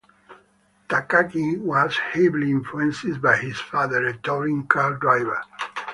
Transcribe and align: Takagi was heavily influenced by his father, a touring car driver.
Takagi 0.89 1.59
was 1.59 1.95
heavily 1.95 2.49
influenced 2.49 3.21
by 3.21 3.37
his 3.37 3.59
father, 3.59 4.03
a 4.07 4.17
touring 4.17 4.65
car 4.65 4.95
driver. 4.95 5.43